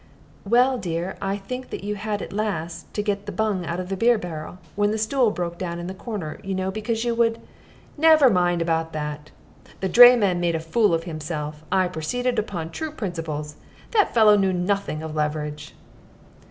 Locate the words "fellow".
14.11-14.35